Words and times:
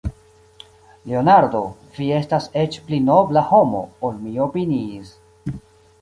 Leonardo, 1.11 1.61
vi 1.99 2.07
estas 2.21 2.49
eĉ 2.63 2.77
pli 2.87 3.03
nobla 3.11 3.47
homo, 3.53 3.85
ol 4.09 4.19
mi 4.25 4.37
opiniis. 4.47 5.17